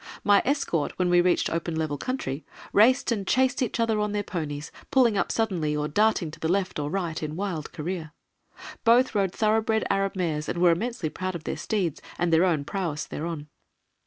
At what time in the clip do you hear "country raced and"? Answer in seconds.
1.99-3.27